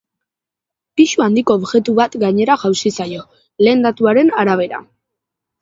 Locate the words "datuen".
3.89-4.37